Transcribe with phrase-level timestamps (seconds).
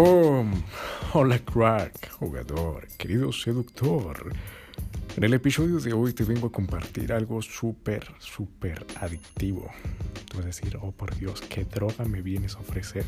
[0.00, 4.32] Hola crack, jugador, querido seductor.
[5.16, 9.68] En el episodio de hoy te vengo a compartir algo súper, súper adictivo.
[10.30, 13.06] Tú vas a decir, oh por Dios, ¿qué droga me vienes a ofrecer?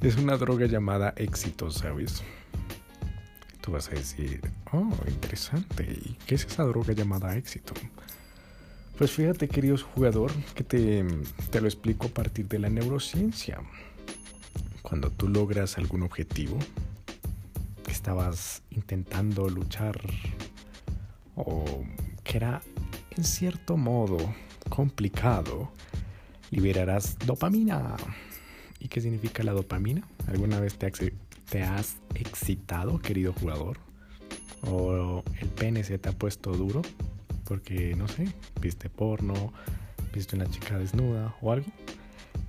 [0.00, 2.22] Es una droga llamada éxito, ¿sabes?
[3.62, 5.82] Tú vas a decir, oh, interesante.
[6.04, 7.74] ¿Y qué es esa droga llamada éxito?
[8.96, 11.04] Pues fíjate, querido jugador, que te,
[11.50, 13.60] te lo explico a partir de la neurociencia
[14.84, 16.58] cuando tú logras algún objetivo
[17.82, 19.98] que estabas intentando luchar
[21.36, 21.64] o
[22.22, 22.60] que era
[23.16, 24.18] en cierto modo
[24.68, 25.72] complicado,
[26.50, 27.96] liberarás dopamina.
[28.78, 30.06] ¿Y qué significa la dopamina?
[30.26, 30.92] ¿Alguna vez te,
[31.48, 33.78] te has excitado, querido jugador?
[34.66, 36.82] ¿O el pene se te ha puesto duro?
[37.44, 38.28] Porque, no sé,
[38.60, 39.50] viste porno,
[40.12, 41.68] viste una chica desnuda o algo.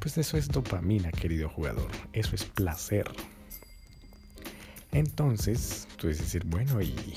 [0.05, 1.89] Pues eso es dopamina, querido jugador.
[2.13, 3.07] Eso es placer.
[4.91, 6.93] Entonces, tú debes decir, bueno, y...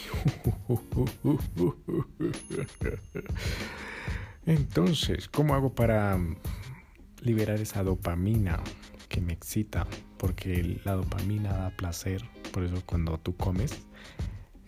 [4.46, 6.18] Entonces, ¿cómo hago para
[7.20, 8.58] liberar esa dopamina
[9.10, 9.86] que me excita?
[10.16, 12.24] Porque la dopamina da placer.
[12.54, 13.82] Por eso cuando tú comes,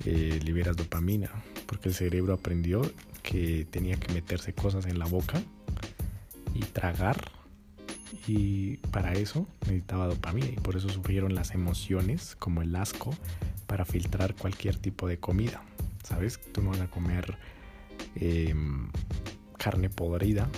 [0.05, 1.31] eh, liberas dopamina.
[1.65, 2.83] Porque el cerebro aprendió
[3.23, 5.43] que tenía que meterse cosas en la boca
[6.53, 7.40] y tragar
[8.27, 13.15] y para eso necesitaba dopamina y por eso sufrieron las emociones como el asco
[13.67, 15.63] para filtrar cualquier tipo de comida.
[16.03, 16.41] ¿Sabes?
[16.53, 17.37] Tú no vas a comer
[18.17, 18.89] em,
[19.59, 20.49] carne podrida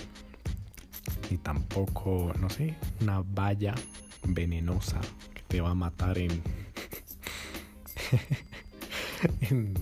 [1.29, 3.75] y tampoco, no sé, una valla
[4.23, 4.99] venenosa
[5.33, 6.41] que te va a matar en,
[9.41, 9.73] en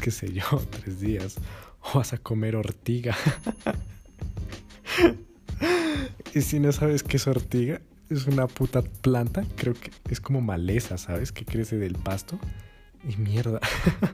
[0.00, 1.36] qué sé yo, tres días.
[1.80, 3.16] O vas a comer ortiga.
[6.34, 10.40] Y si no sabes qué es ortiga, es una puta planta, creo que es como
[10.40, 11.30] maleza, ¿sabes?
[11.30, 12.38] Que crece del pasto.
[13.06, 13.60] Y mierda,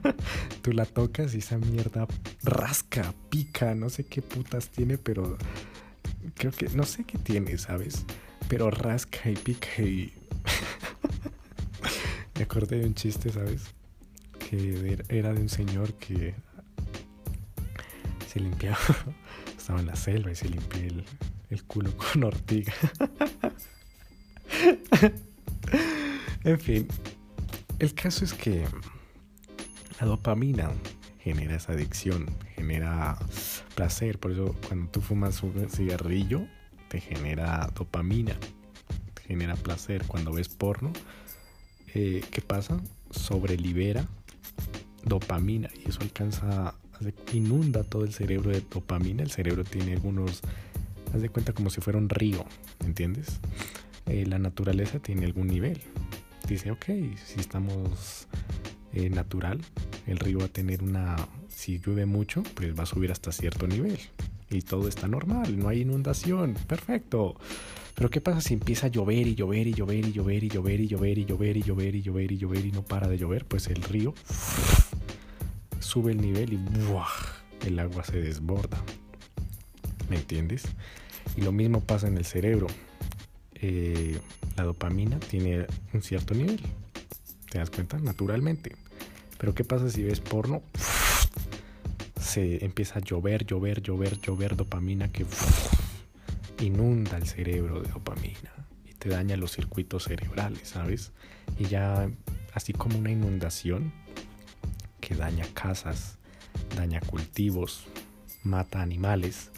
[0.61, 2.07] tú la tocas y esa mierda
[2.43, 5.37] rasca, pica, no sé qué putas tiene, pero
[6.33, 8.03] creo que no sé qué tiene, ¿sabes?
[8.47, 10.11] Pero rasca y pica y...
[12.35, 13.63] Me acordé de un chiste, ¿sabes?
[14.39, 16.33] Que era de un señor que
[18.27, 18.77] se limpiaba,
[19.57, 21.05] estaba en la selva y se limpiaba el,
[21.49, 22.73] el culo con ortiga.
[26.43, 26.87] en fin,
[27.79, 28.65] el caso es que
[29.99, 30.71] la dopamina
[31.19, 33.17] genera esa adicción, genera
[33.75, 34.19] placer.
[34.19, 36.47] Por eso cuando tú fumas un cigarrillo,
[36.87, 38.35] te genera dopamina,
[39.13, 40.03] te genera placer.
[40.05, 40.91] Cuando ves porno,
[41.93, 42.81] eh, ¿qué pasa?
[43.11, 44.07] Sobrelibera
[45.03, 46.75] dopamina y eso alcanza,
[47.33, 49.23] inunda todo el cerebro de dopamina.
[49.23, 50.41] El cerebro tiene algunos
[51.13, 52.45] haz de cuenta como si fuera un río,
[52.85, 53.39] ¿entiendes?
[54.05, 55.79] Eh, la naturaleza tiene algún nivel.
[56.47, 58.27] Dice, ok, si estamos
[58.93, 59.59] eh, natural,
[60.07, 61.15] el río va a tener una,
[61.47, 63.99] si llueve mucho, pues va a subir hasta cierto nivel.
[64.49, 67.35] Y todo está normal, no hay inundación, perfecto.
[67.93, 70.79] Pero ¿qué pasa si empieza a llover y llover y llover y llover y llover
[70.79, 73.45] y llover y llover y llover y llover y llover y no para de llover?
[73.45, 74.13] Pues el río
[75.79, 78.81] sube el nivel y el agua se desborda.
[80.09, 80.63] ¿Me entiendes?
[81.35, 82.67] Y lo mismo pasa en el cerebro.
[83.55, 84.19] Eh,
[84.57, 86.59] la dopamina tiene un cierto nivel.
[87.49, 87.97] ¿Te das cuenta?
[87.99, 88.75] Naturalmente.
[89.37, 90.61] Pero ¿qué pasa si ves porno?
[92.19, 95.25] Se empieza a llover, llover, llover, llover dopamina que
[96.59, 98.51] inunda el cerebro de dopamina
[98.85, 101.11] y te daña los circuitos cerebrales, ¿sabes?
[101.57, 102.09] Y ya
[102.53, 103.93] así como una inundación
[104.99, 106.17] que daña casas,
[106.75, 107.85] daña cultivos,
[108.43, 109.51] mata animales,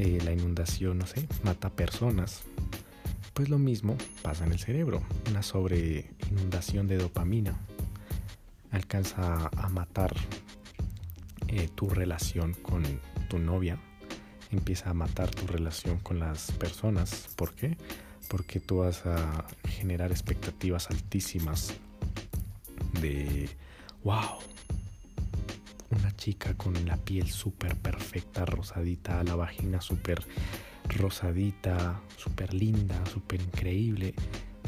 [0.00, 2.40] eh, la inundación, no sé, mata personas.
[3.34, 5.02] Pues lo mismo pasa en el cerebro.
[5.28, 7.58] Una sobre inundación de dopamina
[8.70, 10.14] alcanza a matar
[11.48, 12.82] eh, tu relación con
[13.28, 13.78] tu novia.
[14.50, 17.28] Empieza a matar tu relación con las personas.
[17.36, 17.76] ¿Por qué?
[18.30, 21.74] Porque tú vas a generar expectativas altísimas
[23.02, 23.50] de,
[24.02, 24.38] wow,
[26.20, 30.22] chica con la piel súper perfecta, rosadita, la vagina súper
[30.86, 34.14] rosadita, súper linda, súper increíble.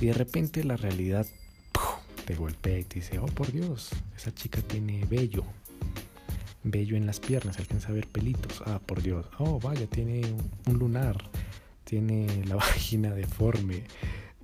[0.01, 1.27] Y de repente la realidad
[2.25, 5.45] te golpea y te dice, oh por Dios, esa chica tiene vello.
[6.65, 8.63] Vello en las piernas, alcanza a ver pelitos.
[8.65, 9.27] Ah, por Dios.
[9.39, 10.23] Oh, vaya, tiene
[10.67, 11.17] un lunar.
[11.85, 13.85] Tiene la vagina deforme.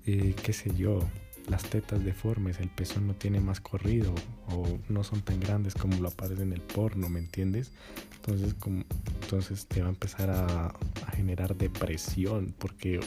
[0.04, 1.00] Eh, qué sé yo
[1.48, 4.14] las tetas deformes, el pezón no tiene más corrido
[4.48, 7.72] o no son tan grandes como lo aparece en el porno, ¿me entiendes?
[8.16, 8.84] Entonces, como,
[9.22, 13.00] entonces te va a empezar a, a generar depresión porque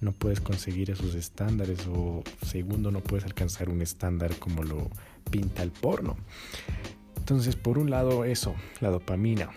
[0.00, 4.90] no puedes conseguir esos estándares o segundo no puedes alcanzar un estándar como lo
[5.30, 6.16] pinta el porno.
[7.16, 9.50] Entonces, por un lado eso, la dopamina.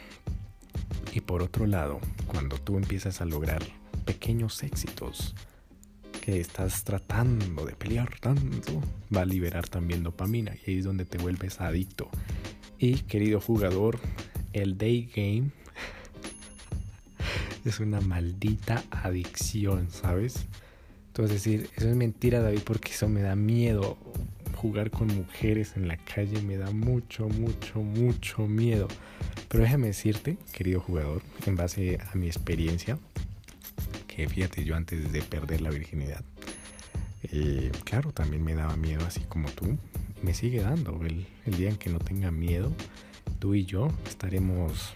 [1.13, 3.63] Y por otro lado, cuando tú empiezas a lograr
[4.06, 5.33] pequeños éxitos
[6.25, 8.81] que estás tratando de pelear tanto,
[9.16, 12.10] va a liberar también dopamina y ahí es donde te vuelves adicto.
[12.80, 14.00] Y querido jugador,
[14.51, 15.51] el day game
[17.66, 20.48] es una maldita adicción, ¿sabes?
[21.10, 23.95] Entonces decir, eso es mentira David porque eso me da miedo.
[24.56, 28.88] Jugar con mujeres en la calle me da mucho, mucho, mucho miedo.
[29.48, 32.98] Pero déjame decirte, querido jugador, en base a mi experiencia,
[34.15, 36.23] que fíjate, yo antes de perder la virginidad,
[37.23, 39.77] eh, claro, también me daba miedo así como tú.
[40.21, 41.00] me sigue dando.
[41.03, 41.27] El,
[41.57, 42.73] día en que no tenga miedo,
[43.39, 44.95] tú y yo estaremos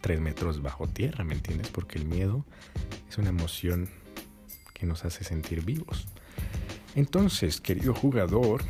[0.00, 1.68] tres metros bajo tierra, ¿me entiendes?
[1.68, 2.44] Porque el miedo
[3.08, 3.88] es una emoción
[4.74, 6.06] que nos hace sentir vivos.
[6.96, 8.62] Entonces, querido jugador,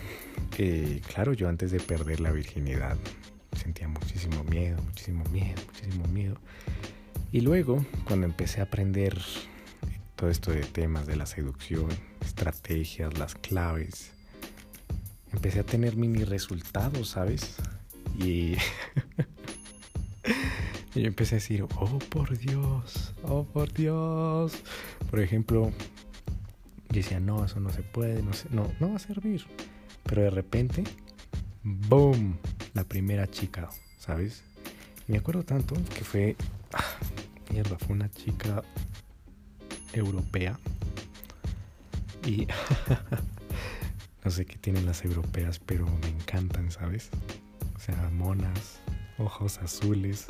[0.58, 2.96] eh, claro, yo antes de perder la virginidad
[3.56, 6.38] sentía muchísimo miedo, muchísimo miedo, muchísimo miedo.
[7.34, 9.20] Y luego, cuando empecé a aprender
[10.14, 11.88] todo esto de temas de la seducción,
[12.20, 14.12] estrategias, las claves,
[15.32, 17.56] empecé a tener mini resultados, ¿sabes?
[18.16, 18.54] Y
[20.94, 24.52] yo empecé a decir, oh por Dios, oh por Dios.
[25.10, 25.72] Por ejemplo,
[26.90, 29.44] yo decía, no, eso no se puede, no, no, no va a servir.
[30.04, 30.84] Pero de repente,
[31.64, 32.38] ¡boom!
[32.74, 34.44] La primera chica, ¿sabes?
[35.08, 36.36] Me acuerdo tanto que fue,
[37.54, 38.64] mierda, fue una chica
[39.92, 40.58] europea.
[42.26, 42.48] Y
[44.24, 47.10] no sé qué tienen las europeas, pero me encantan, ¿sabes?
[47.76, 48.80] O sea, monas,
[49.18, 50.26] ojos azules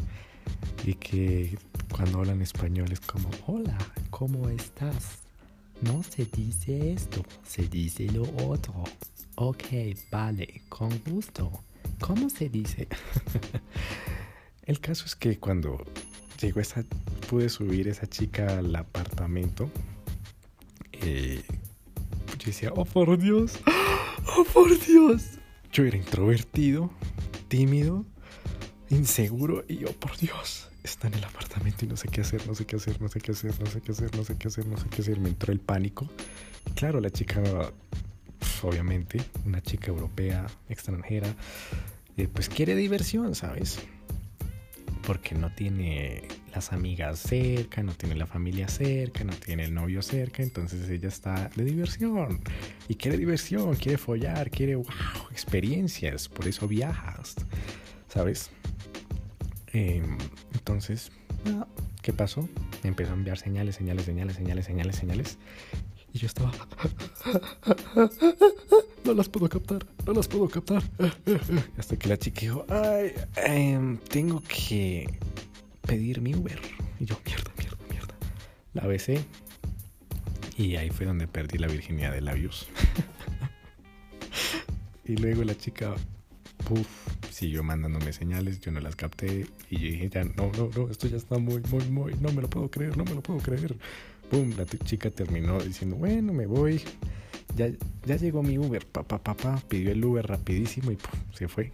[0.84, 1.56] y que
[1.90, 3.78] cuando hablan español es como, hola,
[4.10, 5.20] ¿cómo estás?
[5.80, 8.84] No se dice esto, se dice lo otro.
[9.36, 9.64] Ok,
[10.10, 11.50] vale, con gusto.
[12.00, 12.86] ¿Cómo se dice?
[14.66, 15.82] El caso es que cuando
[16.40, 16.84] llegó esa,
[17.24, 19.70] pude subir esa chica al apartamento,
[20.92, 21.42] eh,
[22.38, 23.58] yo decía, oh por Dios,
[24.36, 25.22] oh por Dios.
[25.72, 26.90] Yo era introvertido,
[27.48, 28.04] tímido,
[28.90, 32.54] inseguro y yo, por Dios, está en el apartamento y no sé qué hacer, no
[32.54, 34.66] sé qué hacer, no sé qué hacer, no sé qué hacer, no sé qué hacer,
[34.66, 35.20] no sé qué hacer.
[35.20, 36.08] Me entró el pánico.
[36.74, 37.42] claro, la chica,
[38.38, 41.34] pues, obviamente, una chica europea, extranjera,
[42.16, 43.80] eh, pues quiere diversión, ¿sabes?
[45.06, 46.22] Porque no tiene
[46.54, 51.08] las amigas cerca, no tiene la familia cerca, no tiene el novio cerca, entonces ella
[51.08, 52.40] está de diversión.
[52.88, 54.86] Y quiere diversión, quiere follar, quiere, wow,
[55.30, 57.36] experiencias, por eso viajas,
[58.08, 58.50] ¿sabes?
[59.72, 60.16] Em,
[60.52, 61.10] entonces,
[62.00, 62.48] ¿qué pasó?
[62.84, 65.38] Empezó a enviar señales, señales, señales, señales, señales, señales.
[66.12, 66.52] Y yo estaba...
[69.04, 70.82] No las puedo captar, no las puedo captar.
[71.78, 75.06] Hasta que la chica dijo, ay, em, tengo que
[75.82, 76.58] pedir mi Uber.
[76.98, 78.14] Y yo, mierda, mierda, mierda.
[78.72, 79.24] La besé.
[80.56, 82.68] Y ahí fue donde perdí la virginidad de labios.
[85.04, 85.94] y luego la chica
[86.64, 86.88] Puf,
[87.30, 91.08] siguió mandándome señales, yo no las capté y yo dije, ya, no, no, no, esto
[91.08, 93.76] ya está muy, muy, muy, no me lo puedo creer, no me lo puedo creer.
[94.30, 96.80] Pum, la chica terminó diciendo, bueno, me voy.
[97.56, 97.70] Ya,
[98.04, 100.98] ya llegó mi Uber, papá, papá, pidió el Uber rapidísimo y
[101.34, 101.72] se fue.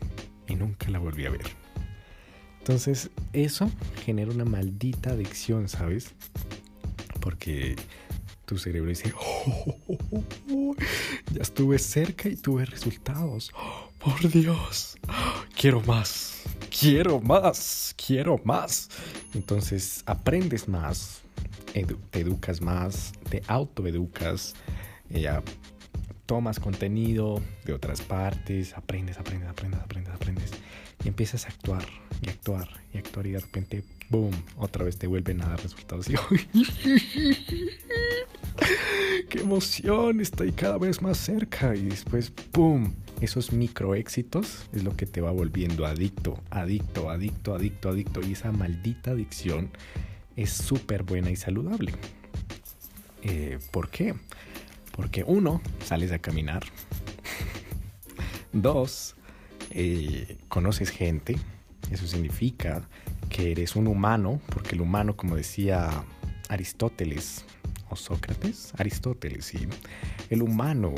[0.49, 1.46] Y nunca la volví a ver.
[2.58, 3.70] Entonces, eso
[4.04, 6.12] genera una maldita adicción, ¿sabes?
[7.20, 7.76] Porque
[8.44, 10.75] tu cerebro dice, oh, oh, oh,
[11.32, 13.52] ya estuve cerca y tuve resultados.
[13.99, 14.99] Por Dios,
[15.56, 18.90] quiero más, quiero más, quiero más.
[19.34, 21.22] Entonces aprendes más,
[22.10, 24.54] te educas más, te autoeducas,
[25.08, 25.42] ya
[26.30, 30.52] tomas contenido de otras partes, aprendes, aprendes, aprendes, aprendes, aprendes
[31.04, 31.84] y empiezas a actuar
[32.22, 36.06] y actuar y actuar y de repente, boom, otra vez te vuelven a dar resultados.
[36.08, 36.14] Y,
[39.28, 40.20] ¡Qué emoción!
[40.20, 45.20] Estoy cada vez más cerca y después, boom, esos micro éxitos es lo que te
[45.20, 48.20] va volviendo adicto, adicto, adicto, adicto, adicto.
[48.20, 49.70] Y esa maldita adicción
[50.37, 51.92] es súper buena y saludable.
[53.22, 54.14] Eh, ¿Por qué?
[54.92, 56.62] Porque uno, sales a caminar.
[58.52, 59.16] Dos,
[59.70, 61.37] eh, conoces gente.
[61.90, 62.82] Eso significa
[63.28, 66.04] que eres un humano, porque el humano, como decía
[66.49, 67.44] Aristóteles
[67.88, 69.68] o Sócrates, Aristóteles, sí,
[70.30, 70.94] el humano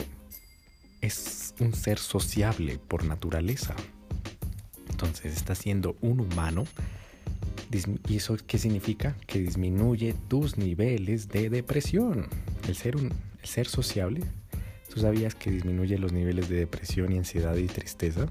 [1.01, 3.75] es un ser sociable por naturaleza.
[4.91, 6.65] Entonces está siendo un humano
[8.09, 9.17] ¿Y eso qué significa?
[9.27, 12.29] Que disminuye tus niveles de depresión.
[12.69, 14.23] El ser, un, el ser sociable,
[14.93, 18.27] ¿tú sabías que disminuye los niveles de depresión y ansiedad y tristeza?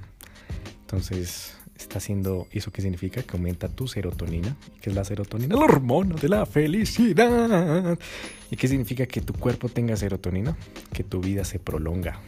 [0.81, 3.23] Entonces, está haciendo, ¿eso qué significa?
[3.23, 4.55] Que aumenta tu serotonina.
[4.81, 5.55] ¿Qué es la serotonina?
[5.55, 7.97] La hormona de la felicidad.
[8.49, 10.55] ¿Y qué significa que tu cuerpo tenga serotonina?
[10.93, 12.19] Que tu vida se prolonga.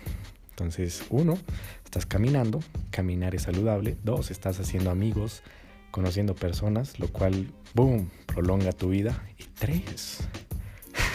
[0.52, 1.38] Entonces, uno,
[1.84, 2.62] estás caminando,
[2.92, 3.98] caminar es saludable.
[4.04, 5.44] Dos, estás haciendo amigos,
[5.92, 9.24] conociendo personas, lo cual, boom, prolonga tu vida.
[9.38, 10.20] Y tres,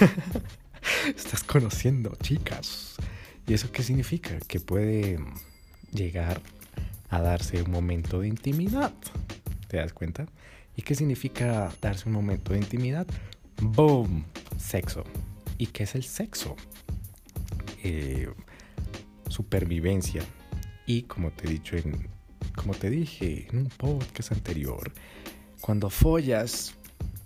[1.16, 2.94] estás conociendo chicas.
[3.46, 4.38] ¿Y eso qué significa?
[4.46, 5.18] Que puede
[5.92, 6.40] llegar
[7.08, 8.92] a darse un momento de intimidad.
[9.66, 10.26] ¿Te das cuenta?
[10.76, 13.06] ¿Y qué significa darse un momento de intimidad?
[13.60, 14.24] Boom,
[14.58, 15.02] sexo.
[15.56, 16.54] ¿Y qué es el sexo?
[17.82, 18.28] Eh,
[19.28, 20.22] supervivencia.
[20.86, 22.08] Y como te he dicho en,
[22.54, 24.92] como te dije en un podcast anterior,
[25.60, 26.77] cuando follas,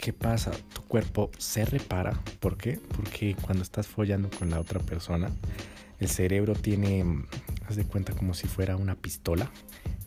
[0.03, 0.51] ¿qué pasa?
[0.75, 2.21] Tu cuerpo se repara.
[2.41, 2.81] ¿Por qué?
[2.97, 5.31] Porque cuando estás follando con la otra persona,
[6.01, 7.05] el cerebro tiene,
[7.69, 9.49] haz de cuenta como si fuera una pistola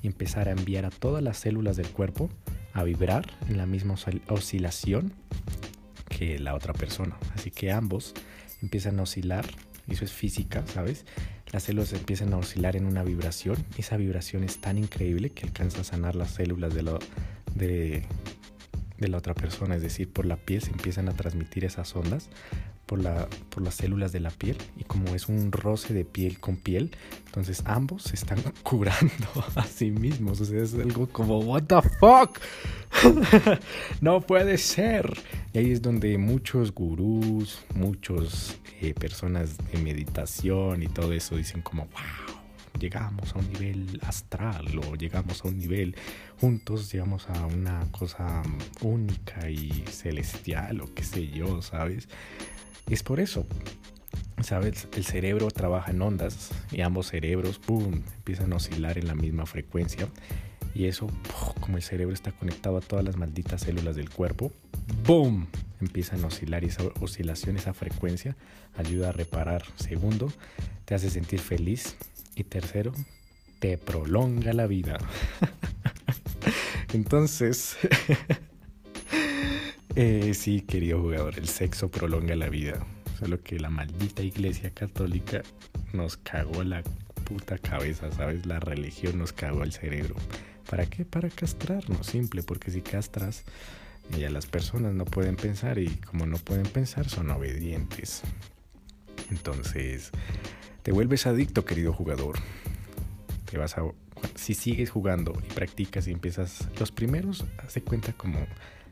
[0.01, 2.29] y empezar a enviar a todas las células del cuerpo
[2.73, 3.95] a vibrar en la misma
[4.27, 5.13] oscilación
[6.09, 7.15] que la otra persona.
[7.33, 8.13] Así que ambos
[8.61, 9.45] empiezan a oscilar,
[9.87, 11.05] eso es física, ¿sabes?
[11.55, 13.55] las células empiezan a oscilar en una vibración.
[13.77, 16.99] Esa vibración es tan increíble que alcanza a sanar las células de, lo,
[17.53, 18.03] de,
[18.97, 19.75] de la otra persona.
[19.75, 22.29] Es decir, por la piel se empiezan a transmitir esas ondas
[22.85, 24.57] por, la, por las células de la piel.
[24.77, 26.91] Y como es un roce de piel con piel,
[27.25, 29.25] entonces ambos se están curando
[29.55, 30.41] a sí mismos.
[30.41, 32.39] O sea, es algo como, ¿What the fuck?
[34.01, 35.17] no puede ser.
[35.53, 41.61] Y ahí es donde muchos gurús, muchos eh, personas de meditación y todo eso dicen
[41.61, 42.34] como, wow,
[42.79, 45.95] llegamos a un nivel astral o llegamos a un nivel
[46.39, 48.43] juntos, llegamos a una cosa
[48.81, 52.07] única y celestial o qué sé yo, ¿sabes?
[52.89, 53.45] Es por eso,
[54.41, 54.87] ¿sabes?
[54.95, 59.45] El cerebro trabaja en ondas y ambos cerebros, ¡pum!, empiezan a oscilar en la misma
[59.45, 60.07] frecuencia.
[60.75, 61.07] Y eso,
[61.61, 64.51] como el cerebro está conectado a todas las malditas células del cuerpo,
[65.05, 65.47] ¡boom!
[65.79, 68.35] Empiezan a oscilar y esa oscilación, esa frecuencia,
[68.75, 69.63] ayuda a reparar.
[69.77, 70.31] Segundo,
[70.83, 71.95] te hace sentir feliz.
[72.35, 72.93] Y tercero,
[73.59, 74.97] te prolonga la vida.
[76.93, 77.77] Entonces,
[79.95, 82.85] eh, sí, querido jugador, el sexo prolonga la vida.
[83.19, 85.41] Solo que la maldita iglesia católica
[85.93, 86.83] nos cagó la
[87.23, 88.45] puta cabeza, ¿sabes?
[88.45, 90.15] La religión nos cagó el cerebro.
[90.69, 91.05] ¿Para qué?
[91.05, 93.43] Para castrarnos, simple, porque si castras,
[94.17, 98.21] ya las personas no pueden pensar y como no pueden pensar son obedientes.
[99.31, 100.11] Entonces,
[100.83, 102.37] te vuelves adicto, querido jugador.
[103.49, 103.83] Te vas a
[104.35, 108.39] si sigues jugando y practicas y empiezas los primeros, haz cuenta como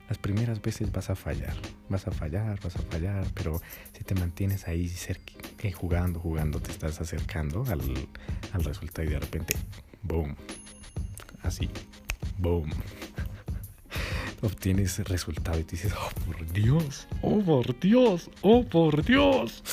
[0.09, 1.55] las primeras veces vas a fallar,
[1.89, 3.61] vas a fallar, vas a fallar, pero
[3.97, 4.91] si te mantienes ahí
[5.59, 7.81] eh, jugando, jugando, te estás acercando al,
[8.51, 9.55] al resultado y de repente,
[10.01, 10.35] boom,
[11.41, 11.69] así,
[12.37, 12.69] boom,
[14.41, 19.63] obtienes resultado y te dices, oh por Dios, oh por Dios, oh por Dios.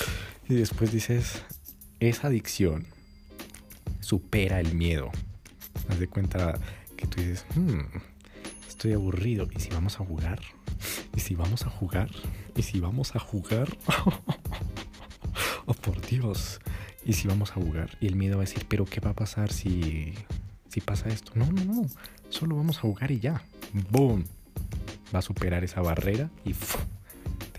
[0.50, 1.45] Y después dices,
[2.00, 2.88] esa adicción
[4.00, 5.12] supera el miedo.
[5.88, 6.59] Haz de cuenta
[6.97, 7.83] que tú dices, hmm,
[8.66, 9.47] estoy aburrido.
[9.54, 10.40] ¿Y si vamos a jugar?
[11.14, 12.11] ¿Y si vamos a jugar?
[12.57, 13.78] ¿Y si vamos a jugar?
[15.66, 16.61] oh, por Dios.
[17.04, 17.97] ¿Y si vamos a jugar?
[18.00, 20.14] Y el miedo va a decir, pero ¿qué va a pasar si,
[20.69, 21.30] si pasa esto?
[21.37, 21.83] No, no, no.
[22.28, 23.45] Solo vamos a jugar y ya.
[23.90, 24.25] ¡Boom!
[25.14, 26.54] Va a superar esa barrera y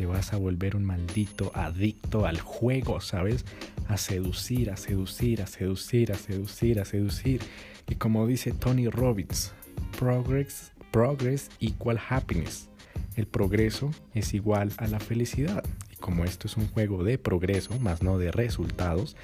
[0.02, 3.46] te vas a volver un maldito adicto al juego, ¿sabes?
[3.88, 7.42] A seducir, a seducir, a seducir, a seducir, a seducir.
[7.88, 9.54] Y como dice Tony Robbins,
[10.00, 12.68] progress, progress equal happiness.
[13.16, 15.64] El progreso es igual a la felicidad.
[15.92, 19.16] Y como esto es un juego de progreso, más no de resultados,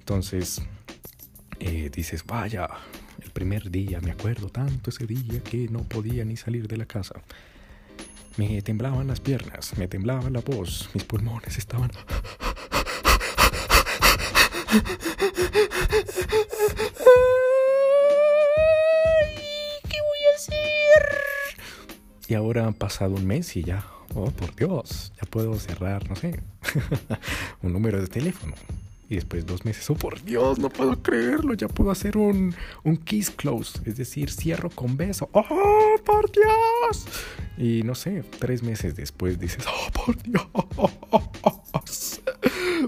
[0.00, 0.60] entonces
[1.60, 2.68] eh, dices, vaya,
[3.22, 6.84] el primer día, me acuerdo tanto ese día que no podía ni salir de la
[6.84, 7.22] casa.
[8.36, 11.90] Me temblaban las piernas, me temblaba la voz, mis pulmones estaban...
[19.88, 21.16] ¿Qué voy a hacer?
[22.28, 26.16] Y ahora han pasado un mes y ya, oh por Dios, ya puedo cerrar, no
[26.16, 26.38] sé,
[27.62, 28.52] un número de teléfono.
[29.08, 32.96] Y después dos meses, oh por Dios, no puedo creerlo, ya puedo hacer un, un
[32.96, 37.06] kiss close, es decir, cierro con beso, oh por Dios.
[37.56, 42.20] Y no sé, tres meses después dices, oh por Dios,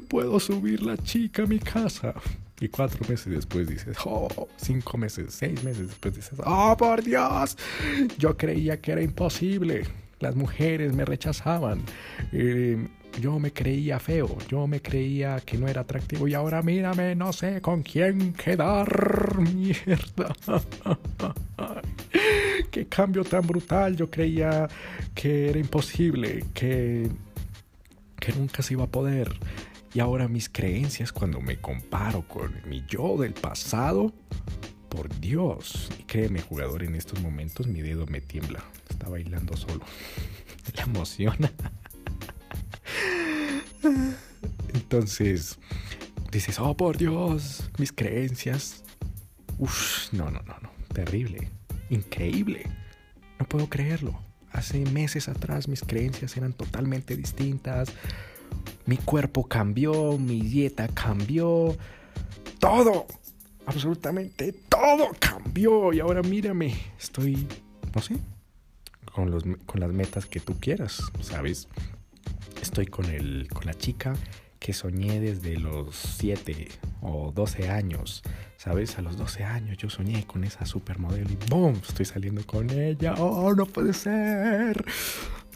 [0.08, 2.14] puedo subir la chica a mi casa.
[2.60, 7.56] Y cuatro meses después dices, oh, cinco meses, seis meses después dices, oh, por Dios,
[8.18, 9.84] yo creía que era imposible.
[10.18, 11.82] Las mujeres me rechazaban.
[12.32, 12.88] Eh,
[13.20, 17.32] yo me creía feo, yo me creía que no era atractivo y ahora mírame, no
[17.32, 19.38] sé con quién quedar.
[19.54, 20.34] Mierda.
[22.70, 23.96] Qué cambio tan brutal.
[23.96, 24.68] Yo creía
[25.14, 27.10] que era imposible, que,
[28.20, 29.28] que nunca se iba a poder.
[29.94, 34.12] Y ahora mis creencias cuando me comparo con mi yo del pasado,
[34.88, 39.84] por Dios, y créeme jugador, en estos momentos mi dedo me tiembla, está bailando solo,
[40.76, 41.52] la emociona.
[44.74, 45.58] Entonces,
[46.30, 48.84] dices, oh por Dios, mis creencias.
[49.58, 51.50] Uf, no, no, no, no, terrible,
[51.90, 52.64] increíble,
[53.38, 54.20] no puedo creerlo.
[54.52, 57.90] Hace meses atrás mis creencias eran totalmente distintas.
[58.86, 61.76] Mi cuerpo cambió, mi dieta cambió,
[62.58, 63.06] todo,
[63.66, 65.92] absolutamente todo cambió.
[65.92, 67.46] Y ahora mírame, estoy,
[67.94, 68.16] no sé,
[69.12, 71.68] con, los, con las metas que tú quieras, ¿sabes?
[72.60, 74.14] Estoy con, el, con la chica
[74.58, 76.68] que soñé desde los 7
[77.00, 78.22] o 12 años,
[78.56, 78.98] ¿sabes?
[78.98, 81.80] A los 12 años yo soñé con esa supermodelo y ¡boom!
[81.86, 84.84] Estoy saliendo con ella, ¡oh, no puede ser!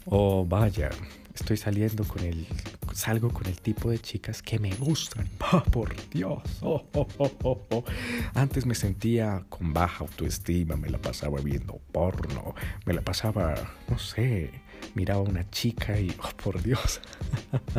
[0.05, 0.89] Oh, vaya,
[1.33, 2.47] estoy saliendo con el
[2.93, 5.27] salgo con el tipo de chicas que me gustan.
[5.51, 6.41] Oh, por Dios.
[6.61, 7.83] Oh, oh,
[8.33, 12.55] Antes me sentía con baja autoestima, me la pasaba viendo porno,
[12.85, 13.55] me la pasaba,
[13.89, 14.51] no sé,
[14.95, 17.01] miraba a una chica y, oh, por Dios,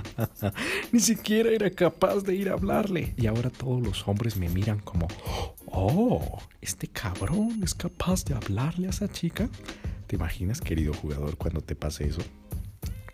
[0.92, 3.14] ni siquiera era capaz de ir a hablarle.
[3.16, 5.08] Y ahora todos los hombres me miran como,
[5.66, 9.49] oh, este cabrón es capaz de hablarle a esa chica.
[10.06, 12.23] ¿Te imaginas, querido jugador, cuando te pase eso?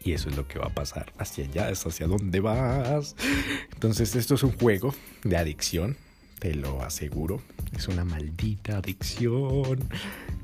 [0.02, 1.12] Y eso es lo que va a pasar.
[1.18, 3.16] Hacia allá es hacia dónde vas.
[3.72, 4.94] Entonces esto es un juego
[5.24, 5.96] de adicción.
[6.38, 7.42] Te lo aseguro.
[7.76, 9.78] Es una maldita adicción.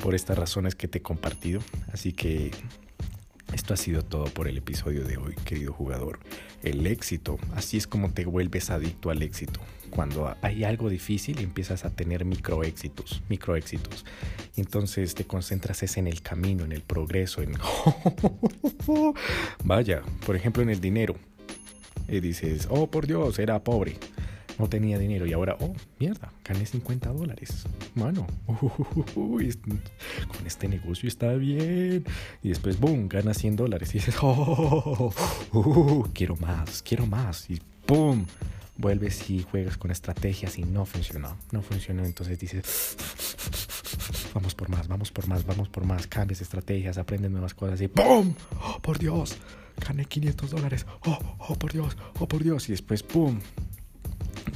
[0.02, 1.60] Por estas razones que te he compartido.
[1.90, 2.50] Así que
[3.52, 6.18] esto ha sido todo por el episodio de hoy, querido jugador.
[6.62, 7.38] El éxito.
[7.54, 9.60] Así es como te vuelves adicto al éxito
[9.96, 14.04] cuando hay algo difícil empiezas a tener micro éxitos, micro éxitos.
[14.56, 17.54] Entonces te concentras en el camino, en el progreso, en...
[19.64, 21.16] Vaya, por ejemplo en el dinero.
[22.08, 23.96] Y dices, oh por Dios, era pobre.
[24.58, 27.64] No tenía dinero y ahora, oh, mierda, gané 50 dólares.
[27.94, 28.26] Mano,
[29.14, 32.04] con este negocio está bien.
[32.42, 33.90] Y después, boom, ganas 100 dólares.
[33.90, 35.12] Y dices, oh,
[36.14, 37.50] quiero más, quiero más.
[37.50, 38.26] Y boom,
[38.78, 41.36] vuelves y juegas con estrategias y no funcionó.
[41.52, 42.96] No funcionó, entonces dices,
[44.34, 47.88] vamos por más, vamos por más, vamos por más, cambias estrategias, aprendes nuevas cosas y
[47.88, 48.34] ¡pum!
[48.62, 49.36] ¡Oh, por Dios!
[49.86, 50.86] Gané 500 dólares.
[51.04, 51.96] ¡Oh, oh, por Dios!
[52.18, 52.68] ¡Oh, por Dios!
[52.68, 53.40] Y después ¡pum!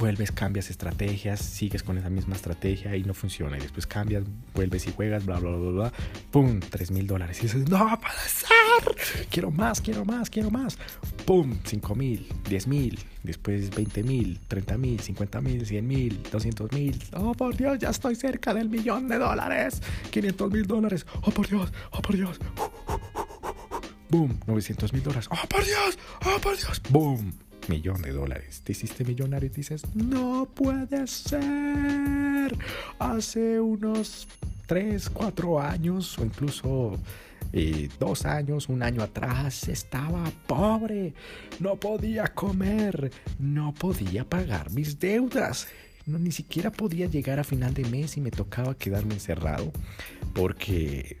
[0.01, 3.57] Vuelves, cambias estrategias, sigues con esa misma estrategia y no funciona.
[3.57, 4.23] Y después cambias,
[4.55, 5.93] vuelves y juegas, bla, bla, bla, bla.
[6.31, 6.59] ¡Pum!
[6.59, 7.37] 3 mil dólares.
[7.39, 9.27] Y dices, no puede ser.
[9.29, 10.79] Quiero más, quiero más, quiero más.
[11.25, 11.55] ¡Pum!
[11.63, 16.99] 5 mil, 10 mil, después 20 mil, 30 mil, 50 mil, 100 mil, 200 mil.
[17.13, 17.77] ¡Oh, por Dios!
[17.77, 19.83] Ya estoy cerca del millón de dólares.
[20.09, 21.05] 500 mil dólares.
[21.21, 21.71] ¡Oh, por Dios!
[21.91, 22.39] ¡Oh, por Dios!
[24.09, 24.39] ¡Boom!
[24.47, 25.29] 900 mil dólares.
[25.31, 25.99] ¡Oh, por Dios!
[26.25, 26.81] ¡Oh, por Dios!
[26.89, 27.50] ¡Boom!
[27.67, 28.61] Millón de dólares.
[28.63, 32.57] Te hiciste millonario y dices, no puede ser.
[32.99, 34.27] Hace unos
[34.67, 36.97] 3, 4 años o incluso
[37.53, 41.13] eh, dos años, un año atrás, estaba pobre.
[41.59, 45.67] No podía comer, no podía pagar mis deudas.
[46.05, 49.71] No, ni siquiera podía llegar a final de mes y me tocaba quedarme encerrado
[50.33, 51.17] porque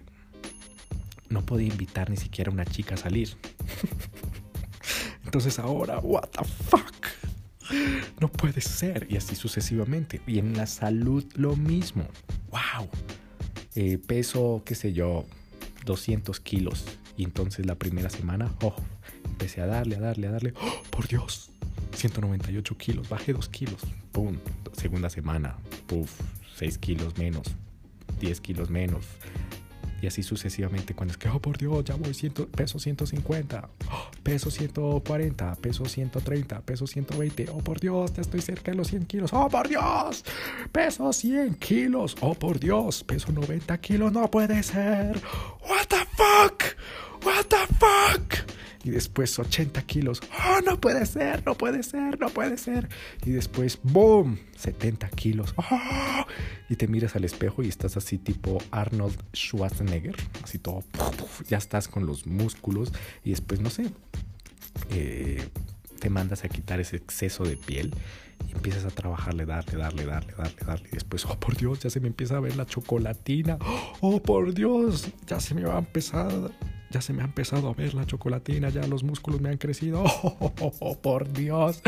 [1.29, 3.35] no podía invitar ni siquiera a una chica a salir.
[5.31, 7.07] Entonces ahora, what the fuck?
[8.19, 9.07] No puede ser.
[9.09, 10.19] Y así sucesivamente.
[10.27, 12.05] Y en la salud lo mismo.
[12.49, 12.89] Wow.
[13.75, 15.23] Eh, peso, qué sé yo,
[15.85, 16.83] 200 kilos.
[17.15, 18.75] Y entonces la primera semana, oh,
[19.23, 20.53] empecé a darle, a darle, a darle.
[20.61, 21.49] Oh, por Dios,
[21.95, 23.83] 198 kilos, bajé 2 kilos.
[24.11, 24.35] Pum.
[24.73, 25.55] Segunda semana,
[25.87, 26.11] puff,
[26.57, 27.47] 6 kilos menos,
[28.19, 29.05] 10 kilos menos.
[30.01, 30.93] Y así sucesivamente.
[30.95, 33.69] Cuando es que, oh por Dios, ya voy ciento, peso 150,
[34.23, 37.47] peso 140, peso 130, peso 120.
[37.51, 39.31] Oh por Dios, ya estoy cerca de los 100 kilos.
[39.33, 40.25] Oh por Dios,
[40.71, 42.15] peso 100 kilos.
[42.21, 44.11] Oh por Dios, peso 90 kilos.
[44.11, 45.21] No puede ser.
[45.69, 46.63] What the fuck?
[47.23, 48.30] What the fuck?
[48.83, 50.21] Y después 80 kilos.
[50.39, 51.43] ¡Oh, no puede ser!
[51.45, 52.19] ¡No puede ser!
[52.19, 52.89] ¡No puede ser!
[53.25, 54.39] Y después, ¡boom!
[54.57, 55.53] 70 kilos.
[55.57, 56.25] ¡Oh!
[56.69, 60.83] Y te miras al espejo y estás así tipo Arnold Schwarzenegger, así todo,
[61.47, 62.91] ya estás con los músculos
[63.23, 63.91] y después, no sé,
[64.91, 65.43] eh,
[65.99, 67.93] te mandas a quitar ese exceso de piel
[68.47, 70.89] y empiezas a trabajarle, darle, darle, darle, darle, darle.
[70.89, 73.57] Y después, oh por Dios, ya se me empieza a ver la chocolatina.
[73.99, 76.51] Oh por Dios, ya se me va a empezar
[76.91, 80.03] ya se me ha empezado a ver la chocolatina, ya los músculos me han crecido.
[80.79, 81.81] Oh, por Dios.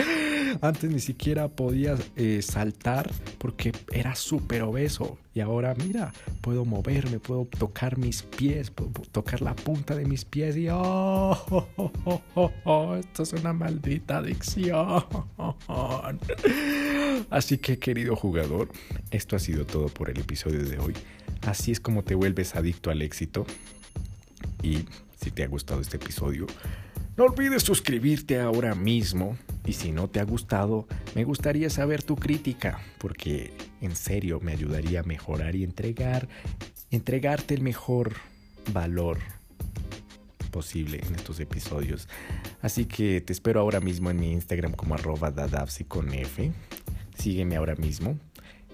[0.61, 5.17] Antes ni siquiera podía eh, saltar porque era súper obeso.
[5.33, 10.25] Y ahora mira, puedo moverme, puedo tocar mis pies, puedo tocar la punta de mis
[10.25, 11.37] pies y oh,
[12.65, 15.03] oh, esto es una maldita adicción.
[17.29, 18.69] Así que querido jugador,
[19.11, 20.93] esto ha sido todo por el episodio de hoy.
[21.41, 23.45] Así es como te vuelves adicto al éxito.
[24.63, 24.85] Y
[25.21, 26.47] si te ha gustado este episodio,
[27.15, 29.37] no olvides suscribirte ahora mismo.
[29.65, 34.51] Y si no te ha gustado, me gustaría saber tu crítica, porque en serio me
[34.51, 36.27] ayudaría a mejorar y entregar,
[36.89, 38.13] entregarte el mejor
[38.71, 39.19] valor
[40.51, 42.07] posible en estos episodios.
[42.61, 46.09] Así que te espero ahora mismo en mi Instagram como arroba dadavsi con.
[47.15, 48.17] Sígueme ahora mismo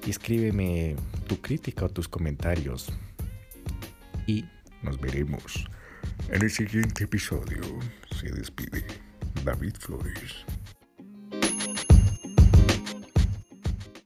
[0.06, 0.96] y escríbeme
[1.28, 2.92] tu crítica o tus comentarios.
[4.28, 4.46] Y
[4.82, 5.68] nos veremos
[6.28, 7.62] en el siguiente episodio.
[8.20, 8.84] Se despide
[9.44, 10.46] David Flores.